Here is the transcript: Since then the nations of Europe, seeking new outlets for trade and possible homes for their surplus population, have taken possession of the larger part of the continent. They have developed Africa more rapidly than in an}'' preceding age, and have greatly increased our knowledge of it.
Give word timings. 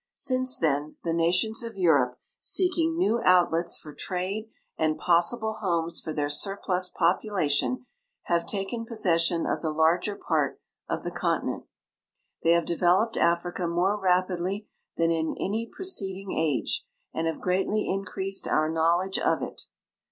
Since 0.17 0.57
then 0.57 0.95
the 1.03 1.13
nations 1.13 1.61
of 1.61 1.77
Europe, 1.77 2.17
seeking 2.39 2.97
new 2.97 3.21
outlets 3.23 3.77
for 3.77 3.93
trade 3.93 4.49
and 4.75 4.97
possible 4.97 5.57
homes 5.61 6.01
for 6.01 6.11
their 6.11 6.27
surplus 6.27 6.89
population, 6.89 7.85
have 8.23 8.47
taken 8.47 8.83
possession 8.83 9.45
of 9.45 9.61
the 9.61 9.69
larger 9.69 10.15
part 10.15 10.59
of 10.89 11.03
the 11.03 11.11
continent. 11.11 11.65
They 12.41 12.53
have 12.53 12.65
developed 12.65 13.15
Africa 13.15 13.67
more 13.67 13.95
rapidly 13.95 14.67
than 14.97 15.11
in 15.11 15.35
an}'' 15.39 15.69
preceding 15.71 16.31
age, 16.31 16.83
and 17.13 17.27
have 17.27 17.39
greatly 17.39 17.87
increased 17.87 18.47
our 18.47 18.71
knowledge 18.71 19.19
of 19.19 19.43
it. 19.43 19.67